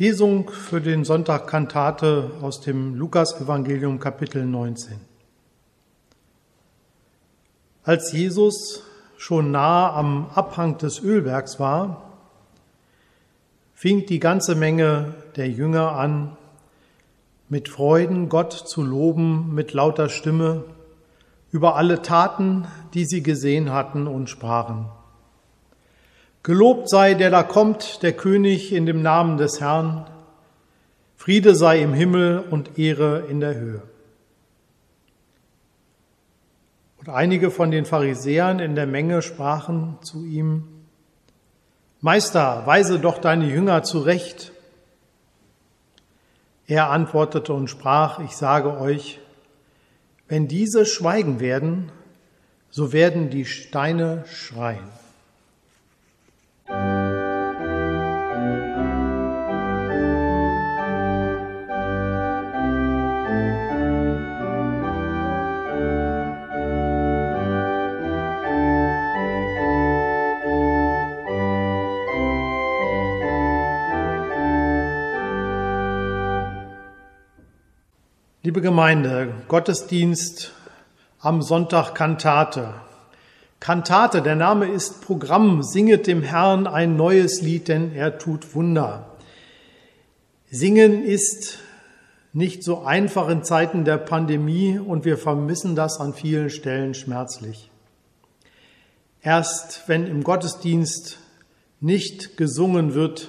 Lesung 0.00 0.48
für 0.48 0.80
den 0.80 1.04
Sonntag 1.04 1.48
Kantate 1.48 2.30
aus 2.40 2.60
dem 2.60 2.94
Lukasevangelium 2.94 3.98
Kapitel 3.98 4.46
19. 4.46 5.00
Als 7.82 8.12
Jesus 8.12 8.84
schon 9.16 9.50
nahe 9.50 9.92
am 9.92 10.30
Abhang 10.32 10.78
des 10.78 11.00
Ölbergs 11.00 11.58
war, 11.58 12.12
fing 13.74 14.06
die 14.06 14.20
ganze 14.20 14.54
Menge 14.54 15.16
der 15.34 15.48
Jünger 15.48 15.90
an, 15.96 16.36
mit 17.48 17.68
Freuden 17.68 18.28
Gott 18.28 18.52
zu 18.52 18.84
loben 18.84 19.52
mit 19.52 19.72
lauter 19.72 20.08
Stimme 20.10 20.62
über 21.50 21.74
alle 21.74 22.02
Taten, 22.02 22.68
die 22.94 23.04
sie 23.04 23.24
gesehen 23.24 23.72
hatten 23.72 24.06
und 24.06 24.30
sprachen. 24.30 24.90
Gelobt 26.48 26.88
sei 26.88 27.12
der 27.12 27.28
da 27.28 27.42
kommt, 27.42 28.02
der 28.02 28.14
König 28.14 28.72
in 28.72 28.86
dem 28.86 29.02
Namen 29.02 29.36
des 29.36 29.60
Herrn. 29.60 30.08
Friede 31.14 31.54
sei 31.54 31.82
im 31.82 31.92
Himmel 31.92 32.38
und 32.38 32.78
Ehre 32.78 33.26
in 33.28 33.40
der 33.40 33.54
Höhe. 33.54 33.82
Und 36.96 37.10
einige 37.10 37.50
von 37.50 37.70
den 37.70 37.84
Pharisäern 37.84 38.60
in 38.60 38.76
der 38.76 38.86
Menge 38.86 39.20
sprachen 39.20 39.98
zu 40.00 40.24
ihm, 40.24 40.64
Meister, 42.00 42.62
weise 42.64 42.98
doch 42.98 43.18
deine 43.18 43.44
Jünger 43.44 43.82
zurecht. 43.82 44.52
Er 46.66 46.88
antwortete 46.88 47.52
und 47.52 47.68
sprach, 47.68 48.20
ich 48.20 48.34
sage 48.38 48.80
euch, 48.80 49.20
wenn 50.28 50.48
diese 50.48 50.86
schweigen 50.86 51.40
werden, 51.40 51.92
so 52.70 52.94
werden 52.94 53.28
die 53.28 53.44
Steine 53.44 54.24
schreien. 54.26 54.88
Liebe 78.48 78.62
Gemeinde, 78.62 79.34
Gottesdienst 79.46 80.54
am 81.20 81.42
Sonntag 81.42 81.94
Kantate. 81.94 82.72
Kantate, 83.60 84.22
der 84.22 84.36
Name 84.36 84.64
ist 84.68 85.02
Programm, 85.02 85.62
singet 85.62 86.06
dem 86.06 86.22
Herrn 86.22 86.66
ein 86.66 86.96
neues 86.96 87.42
Lied, 87.42 87.68
denn 87.68 87.94
er 87.94 88.16
tut 88.16 88.54
Wunder. 88.54 89.18
Singen 90.50 91.04
ist 91.04 91.58
nicht 92.32 92.64
so 92.64 92.84
einfach 92.84 93.28
in 93.28 93.44
Zeiten 93.44 93.84
der 93.84 93.98
Pandemie 93.98 94.78
und 94.78 95.04
wir 95.04 95.18
vermissen 95.18 95.76
das 95.76 96.00
an 96.00 96.14
vielen 96.14 96.48
Stellen 96.48 96.94
schmerzlich. 96.94 97.70
Erst 99.20 99.82
wenn 99.88 100.06
im 100.06 100.24
Gottesdienst 100.24 101.18
nicht 101.80 102.38
gesungen 102.38 102.94
wird, 102.94 103.28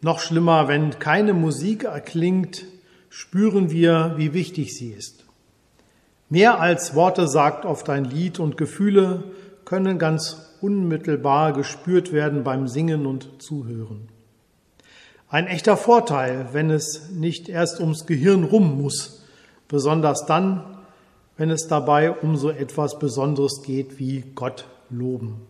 noch 0.00 0.20
schlimmer, 0.20 0.68
wenn 0.68 0.98
keine 0.98 1.34
Musik 1.34 1.84
erklingt, 1.84 2.64
spüren 3.16 3.70
wir, 3.70 4.12
wie 4.18 4.34
wichtig 4.34 4.76
sie 4.76 4.90
ist. 4.90 5.24
Mehr 6.28 6.60
als 6.60 6.94
Worte 6.94 7.28
sagt 7.28 7.64
oft 7.64 7.88
ein 7.88 8.04
Lied 8.04 8.38
und 8.38 8.58
Gefühle 8.58 9.24
können 9.64 9.98
ganz 9.98 10.54
unmittelbar 10.60 11.54
gespürt 11.54 12.12
werden 12.12 12.44
beim 12.44 12.68
Singen 12.68 13.06
und 13.06 13.42
Zuhören. 13.42 14.10
Ein 15.30 15.46
echter 15.46 15.78
Vorteil, 15.78 16.50
wenn 16.52 16.68
es 16.68 17.08
nicht 17.10 17.48
erst 17.48 17.80
ums 17.80 18.04
Gehirn 18.04 18.44
rum 18.44 18.82
muss, 18.82 19.24
besonders 19.66 20.26
dann, 20.26 20.62
wenn 21.38 21.48
es 21.48 21.68
dabei 21.68 22.10
um 22.10 22.36
so 22.36 22.50
etwas 22.50 22.98
Besonderes 22.98 23.62
geht 23.62 23.98
wie 23.98 24.24
Gott 24.34 24.66
loben. 24.90 25.40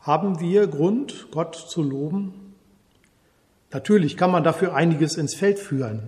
Haben 0.00 0.40
wir 0.40 0.66
Grund, 0.66 1.28
Gott 1.30 1.54
zu 1.54 1.84
loben? 1.84 2.45
Natürlich 3.76 4.16
kann 4.16 4.30
man 4.30 4.42
dafür 4.42 4.74
einiges 4.74 5.18
ins 5.18 5.34
Feld 5.34 5.58
führen. 5.58 6.04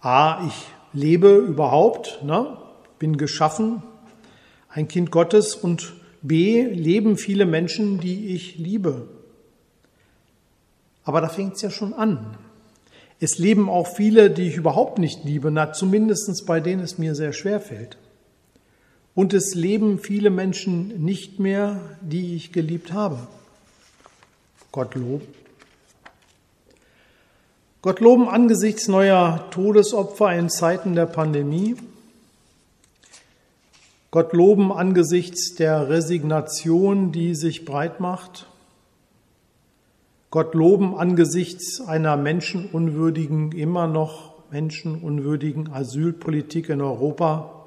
A, 0.00 0.46
ich 0.46 0.54
lebe 0.94 1.36
überhaupt, 1.36 2.24
ne, 2.24 2.56
bin 2.98 3.18
geschaffen, 3.18 3.82
ein 4.70 4.88
Kind 4.88 5.10
Gottes 5.10 5.54
und 5.54 5.92
B, 6.22 6.62
leben 6.62 7.18
viele 7.18 7.44
Menschen, 7.44 8.00
die 8.00 8.28
ich 8.28 8.56
liebe. 8.56 9.06
Aber 11.04 11.20
da 11.20 11.28
fängt 11.28 11.56
es 11.56 11.60
ja 11.60 11.68
schon 11.68 11.92
an. 11.92 12.38
Es 13.20 13.36
leben 13.36 13.68
auch 13.68 13.88
viele, 13.88 14.30
die 14.30 14.48
ich 14.48 14.56
überhaupt 14.56 14.98
nicht 14.98 15.24
liebe, 15.24 15.50
na, 15.50 15.74
zumindest 15.74 16.46
bei 16.46 16.58
denen 16.58 16.82
es 16.82 16.96
mir 16.96 17.14
sehr 17.14 17.34
schwer 17.34 17.60
fällt. 17.60 17.98
Und 19.14 19.34
es 19.34 19.54
leben 19.54 19.98
viele 19.98 20.30
Menschen 20.30 21.04
nicht 21.04 21.38
mehr, 21.38 21.98
die 22.00 22.34
ich 22.34 22.50
geliebt 22.50 22.94
habe. 22.94 23.18
Gottlob. 24.70 25.20
Gott 27.82 27.98
loben 27.98 28.28
angesichts 28.28 28.86
neuer 28.86 29.48
Todesopfer 29.50 30.32
in 30.38 30.48
Zeiten 30.48 30.94
der 30.94 31.06
Pandemie. 31.06 31.74
Gott 34.12 34.32
loben 34.32 34.70
angesichts 34.70 35.56
der 35.56 35.88
Resignation, 35.88 37.10
die 37.10 37.34
sich 37.34 37.64
breit 37.64 37.98
macht. 37.98 38.46
Gott 40.30 40.54
loben 40.54 40.94
angesichts 40.94 41.80
einer 41.80 42.16
menschenunwürdigen, 42.16 43.50
immer 43.50 43.88
noch 43.88 44.34
menschenunwürdigen 44.52 45.72
Asylpolitik 45.72 46.68
in 46.68 46.80
Europa, 46.80 47.64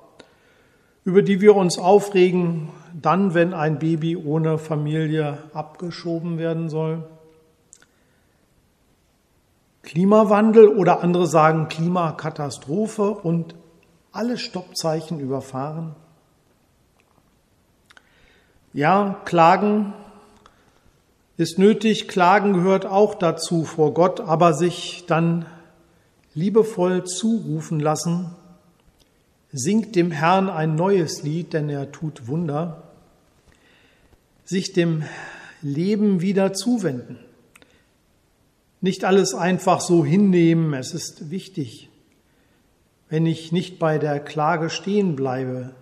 über 1.04 1.24
die 1.24 1.42
wir 1.42 1.58
uns 1.58 1.78
aufregen, 1.78 2.70
dann, 2.94 3.34
wenn 3.34 3.54
ein 3.54 3.80
Baby 3.80 4.16
ohne 4.16 4.60
Familie 4.60 5.40
abgeschoben 5.54 6.38
werden 6.38 6.70
soll. 6.70 7.04
Klimawandel 9.86 10.68
oder 10.68 11.02
andere 11.02 11.28
sagen 11.28 11.70
Klimakatastrophe 11.70 13.12
und 13.12 13.56
alle 14.12 14.38
Stoppzeichen 14.38 15.20
überfahren? 15.20 15.96
Ja, 18.74 19.22
Klagen 19.26 19.94
ist 21.38 21.60
nötig, 21.60 22.08
Klagen 22.08 22.54
gehört 22.54 22.86
auch 22.86 23.14
dazu 23.14 23.64
vor 23.64 23.94
Gott, 23.94 24.20
aber 24.20 24.54
sich 24.54 25.06
dann 25.08 25.46
liebevoll 26.34 27.04
zurufen 27.06 27.80
lassen, 27.80 28.32
singt 29.52 29.96
dem 29.96 30.12
Herrn 30.12 30.50
ein 30.50 30.76
neues 30.76 31.24
Lied, 31.24 31.54
denn 31.54 31.70
er 31.70 31.92
tut 31.92 32.28
Wunder, 32.28 32.84
sich 34.44 34.74
dem 34.74 35.04
Leben 35.62 36.22
wieder 36.22 36.54
zuwenden 36.54 37.25
nicht 38.86 39.04
alles 39.04 39.34
einfach 39.34 39.82
so 39.82 40.06
hinnehmen. 40.06 40.76
Es 40.76 40.94
ist 40.94 41.32
wichtig, 41.32 41.90
wenn 43.10 43.26
ich 43.26 43.52
nicht 43.52 43.80
bei 43.80 43.98
der 43.98 44.20
Klage 44.20 44.70
stehen 44.70 45.16
bleibe, 45.16 45.74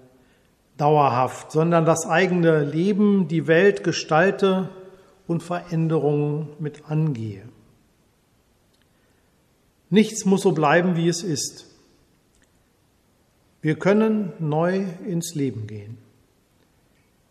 dauerhaft, 0.77 1.51
sondern 1.51 1.83
das 1.83 2.05
eigene 2.05 2.63
Leben, 2.63 3.27
die 3.27 3.45
Welt 3.45 3.83
gestalte 3.83 4.69
und 5.27 5.43
Veränderungen 5.43 6.47
mit 6.59 6.89
angehe. 6.89 7.43
Nichts 9.89 10.23
muss 10.23 10.43
so 10.43 10.53
bleiben, 10.53 10.95
wie 10.95 11.09
es 11.09 11.23
ist. 11.23 11.65
Wir 13.61 13.75
können 13.75 14.31
neu 14.39 14.85
ins 15.05 15.35
Leben 15.35 15.67
gehen. 15.67 15.97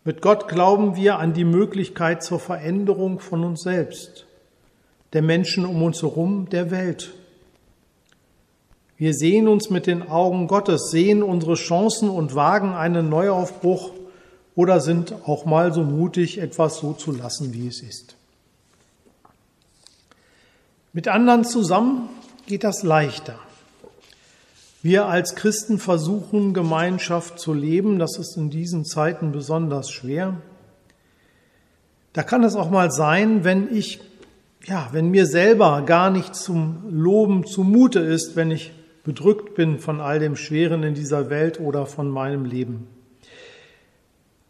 Mit 0.03 0.21
Gott 0.21 0.47
glauben 0.47 0.95
wir 0.95 1.17
an 1.17 1.33
die 1.33 1.45
Möglichkeit 1.45 2.21
zur 2.21 2.39
Veränderung 2.39 3.19
von 3.19 3.43
uns 3.43 3.63
selbst 3.63 4.27
der 5.13 5.21
Menschen 5.21 5.65
um 5.65 5.81
uns 5.83 6.01
herum, 6.01 6.49
der 6.49 6.71
Welt. 6.71 7.13
Wir 8.97 9.13
sehen 9.13 9.47
uns 9.47 9.69
mit 9.69 9.87
den 9.87 10.03
Augen 10.03 10.47
Gottes, 10.47 10.89
sehen 10.91 11.23
unsere 11.23 11.55
Chancen 11.55 12.09
und 12.09 12.35
wagen 12.35 12.73
einen 12.73 13.09
Neuaufbruch 13.09 13.91
oder 14.55 14.79
sind 14.79 15.13
auch 15.25 15.45
mal 15.45 15.73
so 15.73 15.83
mutig, 15.83 16.37
etwas 16.37 16.77
so 16.77 16.93
zu 16.93 17.11
lassen, 17.11 17.53
wie 17.53 17.67
es 17.67 17.81
ist. 17.81 18.15
Mit 20.93 21.07
anderen 21.07 21.43
zusammen 21.43 22.09
geht 22.45 22.63
das 22.63 22.83
leichter. 22.83 23.39
Wir 24.83 25.07
als 25.07 25.35
Christen 25.35 25.79
versuchen, 25.79 26.53
Gemeinschaft 26.53 27.39
zu 27.39 27.53
leben. 27.53 27.99
Das 27.99 28.17
ist 28.17 28.37
in 28.37 28.49
diesen 28.49 28.85
Zeiten 28.85 29.31
besonders 29.31 29.89
schwer. 29.89 30.41
Da 32.11 32.21
kann 32.21 32.43
es 32.43 32.55
auch 32.55 32.69
mal 32.69 32.91
sein, 32.91 33.43
wenn 33.43 33.75
ich 33.75 34.01
ja, 34.65 34.89
wenn 34.91 35.09
mir 35.09 35.25
selber 35.25 35.83
gar 35.85 36.09
nicht 36.09 36.35
zum 36.35 36.83
Loben 36.89 37.45
zumute 37.45 37.99
ist, 37.99 38.35
wenn 38.35 38.51
ich 38.51 38.71
bedrückt 39.03 39.55
bin 39.55 39.79
von 39.79 39.99
all 39.99 40.19
dem 40.19 40.35
Schweren 40.35 40.83
in 40.83 40.93
dieser 40.93 41.29
Welt 41.29 41.59
oder 41.59 41.85
von 41.85 42.09
meinem 42.09 42.45
Leben, 42.45 42.87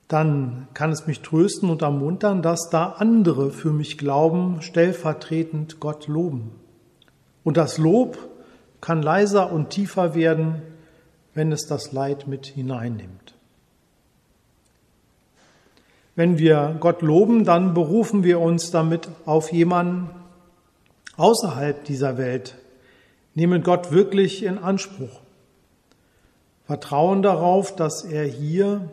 dann 0.07 0.67
kann 0.75 0.91
es 0.91 1.07
mich 1.07 1.21
trösten 1.21 1.71
und 1.71 1.81
ermuntern, 1.81 2.43
dass 2.43 2.69
da 2.69 2.89
andere 2.97 3.49
für 3.49 3.71
mich 3.71 3.97
glauben, 3.97 4.61
stellvertretend 4.61 5.79
Gott 5.79 6.07
loben. 6.07 6.51
Und 7.43 7.57
das 7.57 7.79
Lob 7.79 8.17
kann 8.79 9.01
leiser 9.01 9.51
und 9.51 9.71
tiefer 9.71 10.13
werden, 10.13 10.61
wenn 11.33 11.51
es 11.51 11.65
das 11.65 11.91
Leid 11.91 12.27
mit 12.27 12.45
hineinnimmt. 12.45 13.32
Wenn 16.15 16.37
wir 16.37 16.77
Gott 16.79 17.01
loben, 17.01 17.43
dann 17.43 17.73
berufen 17.73 18.23
wir 18.23 18.39
uns 18.39 18.69
damit 18.69 19.09
auf 19.25 19.51
jemanden 19.51 20.09
außerhalb 21.17 21.83
dieser 21.85 22.17
Welt, 22.17 22.55
nehmen 23.33 23.63
Gott 23.63 23.91
wirklich 23.91 24.43
in 24.43 24.57
Anspruch, 24.57 25.21
vertrauen 26.65 27.21
darauf, 27.21 27.75
dass 27.75 28.03
er 28.03 28.25
hier, 28.25 28.89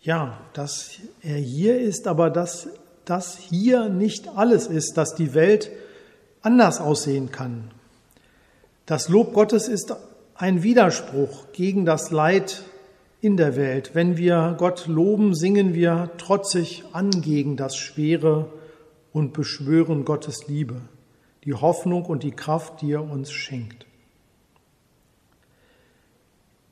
ja, 0.00 0.38
dass 0.52 0.98
er 1.22 1.36
hier 1.36 1.80
ist, 1.80 2.06
aber 2.06 2.30
dass 2.30 2.68
das 3.04 3.36
hier 3.36 3.88
nicht 3.88 4.28
alles 4.36 4.68
ist, 4.68 4.96
dass 4.96 5.14
die 5.14 5.34
Welt 5.34 5.70
anders 6.40 6.80
aussehen 6.80 7.30
kann. 7.32 7.70
Das 8.86 9.08
Lob 9.08 9.32
Gottes 9.32 9.68
ist 9.68 9.94
ein 10.34 10.62
Widerspruch 10.62 11.52
gegen 11.52 11.84
das 11.84 12.10
Leid 12.10 12.62
in 13.22 13.36
der 13.36 13.54
Welt. 13.54 13.92
Wenn 13.94 14.16
wir 14.16 14.56
Gott 14.58 14.88
loben, 14.88 15.34
singen 15.34 15.74
wir 15.74 16.10
trotzig 16.18 16.82
an 16.92 17.10
gegen 17.22 17.56
das 17.56 17.76
Schwere 17.76 18.52
und 19.12 19.32
beschwören 19.32 20.04
Gottes 20.04 20.48
Liebe, 20.48 20.82
die 21.44 21.54
Hoffnung 21.54 22.04
und 22.04 22.24
die 22.24 22.32
Kraft, 22.32 22.82
die 22.82 22.92
er 22.92 23.08
uns 23.08 23.30
schenkt. 23.30 23.86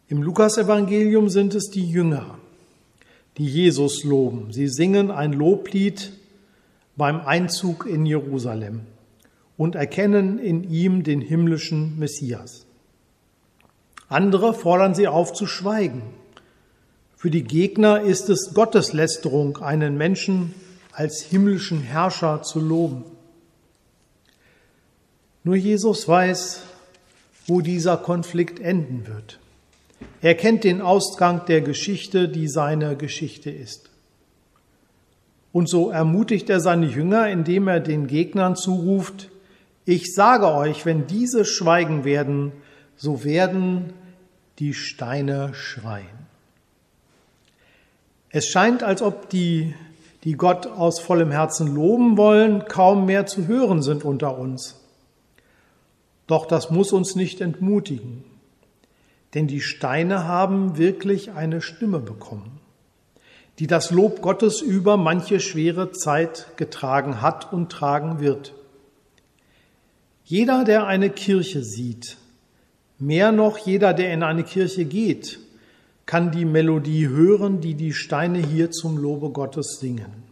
Im 0.09 0.25
Lukasevangelium 0.25 1.29
sind 1.29 1.55
es 1.55 1.71
die 1.71 1.89
Jünger, 1.89 2.37
die 3.39 3.47
Jesus 3.47 4.03
loben. 4.03 4.53
Sie 4.53 4.67
singen 4.67 5.13
ein 5.13 5.33
Loblied 5.33 6.13
beim 6.97 7.21
Einzug 7.21 7.87
in 7.87 8.05
Jerusalem 8.07 8.81
und 9.57 9.77
erkennen 9.77 10.41
in 10.41 10.69
ihm 10.69 11.05
den 11.05 11.21
himmlischen 11.21 11.97
Messias. 11.97 12.67
Andere 14.09 14.53
fordern 14.53 14.97
sie 14.97 15.07
auf 15.07 15.33
zu 15.33 15.47
schweigen 15.47 16.03
für 17.21 17.31
die 17.31 17.45
Gegner 17.45 18.01
ist 18.01 18.31
es 18.31 18.55
Gotteslästerung, 18.55 19.59
einen 19.59 19.99
Menschen 19.99 20.55
als 20.91 21.21
himmlischen 21.21 21.83
Herrscher 21.83 22.41
zu 22.41 22.61
loben. 22.61 23.05
Nur 25.45 25.55
Jesus 25.55 26.09
weiß, 26.09 26.63
wo 27.47 27.61
dieser 27.61 27.99
Konflikt 27.99 28.59
enden 28.59 29.07
wird. 29.07 29.39
Er 30.23 30.35
kennt 30.35 30.65
den 30.65 30.81
Ausgang 30.81 31.45
der 31.45 31.61
Geschichte, 31.61 32.27
die 32.27 32.49
seine 32.49 32.97
Geschichte 32.97 33.51
ist. 33.51 33.91
Und 35.53 35.69
so 35.69 35.91
ermutigt 35.91 36.49
er 36.49 36.61
seine 36.61 36.87
Jünger, 36.87 37.29
indem 37.29 37.69
er 37.69 37.81
den 37.81 38.07
Gegnern 38.07 38.57
zuruft, 38.57 39.29
ich 39.85 40.15
sage 40.15 40.51
euch, 40.51 40.87
wenn 40.87 41.07
diese 41.07 41.45
schweigen 41.45 42.05
werden, 42.07 42.53
so 42.97 43.25
werden 43.25 43.93
die 44.59 44.73
Steine 44.73 45.53
schreien. 45.53 46.30
Es 48.33 48.47
scheint, 48.47 48.85
als 48.85 49.03
ob 49.03 49.29
die, 49.29 49.75
die 50.23 50.35
Gott 50.35 50.67
aus 50.69 51.01
vollem 51.01 51.33
Herzen 51.33 51.75
loben 51.75 52.17
wollen, 52.17 52.65
kaum 52.67 53.07
mehr 53.07 53.27
zu 53.27 53.49
hören 53.49 53.83
sind 53.83 54.05
unter 54.05 54.39
uns. 54.39 54.77
Doch 56.29 56.47
das 56.47 56.71
muss 56.71 56.93
uns 56.93 57.17
nicht 57.17 57.41
entmutigen, 57.41 58.23
denn 59.35 59.49
die 59.49 59.61
Steine 59.61 60.29
haben 60.29 60.79
wirklich 60.79 61.33
eine 61.33 61.61
Stimme 61.61 61.99
bekommen, 61.99 62.61
die 63.59 63.67
das 63.67 63.91
Lob 63.91 64.23
Gottes 64.23 64.61
über 64.61 64.97
manche 64.97 65.41
schwere 65.41 65.91
Zeit 65.91 66.57
getragen 66.57 67.21
hat 67.21 67.53
und 67.53 67.73
tragen 67.73 68.21
wird. 68.21 68.55
Jeder, 70.25 70.63
der 70.63 70.87
eine 70.87 71.11
Kirche 71.11 71.65
sieht, 71.65 72.17
mehr 73.01 73.33
noch 73.33 73.59
jeder, 73.59 73.93
der 73.93 74.15
in 74.15 74.23
eine 74.23 74.45
Kirche 74.45 74.85
geht, 74.85 75.41
kann 76.11 76.33
die 76.33 76.45
Melodie 76.45 77.07
hören, 77.07 77.61
die 77.61 77.75
die 77.75 77.93
Steine 77.93 78.39
hier 78.39 78.73
zum 78.73 78.99
Lobe 78.99 79.31
Gottes 79.31 79.79
singen. 79.79 80.25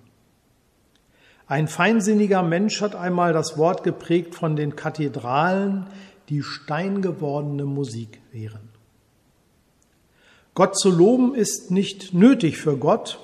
Ein 1.47 1.69
feinsinniger 1.69 2.43
Mensch 2.43 2.83
hat 2.83 2.97
einmal 2.97 3.33
das 3.33 3.57
Wort 3.57 3.85
geprägt 3.85 4.35
von 4.35 4.57
den 4.57 4.75
Kathedralen, 4.75 5.87
die 6.31 6.43
steingewordene 6.43 7.65
Musik 7.65 8.19
wären. 8.33 8.71
Gott 10.55 10.77
zu 10.77 10.91
loben 10.91 11.37
ist 11.37 11.71
nicht 11.71 12.13
nötig 12.13 12.59
für 12.59 12.77
Gott. 12.77 13.21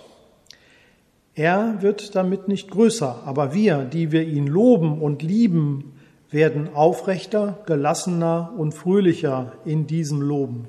Er 1.34 1.82
wird 1.82 2.14
damit 2.14 2.46
nicht 2.46 2.70
größer, 2.70 3.25
aber 3.26 3.52
wir, 3.52 3.78
die 3.78 4.12
wir 4.12 4.23
ihn 4.23 4.46
loben 4.46 5.02
und 5.02 5.25
lieben, 5.25 5.99
werden 6.30 6.73
aufrechter, 6.73 7.64
gelassener 7.66 8.52
und 8.56 8.75
fröhlicher 8.75 9.54
in 9.64 9.88
diesem 9.88 10.23
Loben. 10.23 10.68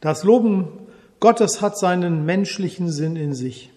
Das 0.00 0.24
Loben 0.24 0.68
Gottes 1.20 1.60
hat 1.60 1.78
seinen 1.78 2.24
menschlichen 2.24 2.90
Sinn 2.90 3.16
in 3.16 3.34
sich. 3.34 3.70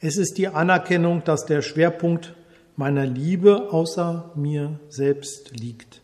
Es 0.00 0.16
ist 0.16 0.38
die 0.38 0.48
Anerkennung, 0.48 1.22
dass 1.24 1.46
der 1.46 1.62
Schwerpunkt 1.62 2.34
meiner 2.76 3.06
Liebe 3.06 3.72
außer 3.72 4.30
mir 4.34 4.78
selbst 4.88 5.58
liegt, 5.58 6.00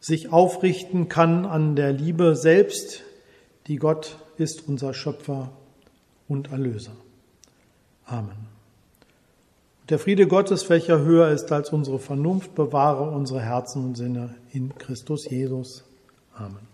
sich 0.00 0.32
aufrichten 0.32 1.08
kann 1.08 1.44
an 1.44 1.76
der 1.76 1.92
Liebe 1.92 2.36
selbst, 2.36 3.02
die 3.66 3.76
Gott 3.76 4.18
ist 4.36 4.68
unser 4.68 4.94
Schöpfer 4.94 5.50
und 6.28 6.50
Erlöser. 6.52 6.96
Amen. 8.06 8.48
Der 9.90 9.98
Friede 9.98 10.26
Gottes, 10.26 10.70
welcher 10.70 11.00
höher 11.00 11.28
ist 11.28 11.52
als 11.52 11.70
unsere 11.70 11.98
Vernunft, 11.98 12.54
bewahre 12.54 13.10
unsere 13.10 13.40
Herzen 13.40 13.84
und 13.84 13.96
Sinne 13.96 14.34
in 14.50 14.74
Christus 14.78 15.28
Jesus. 15.28 15.84
Amen. 16.34 16.73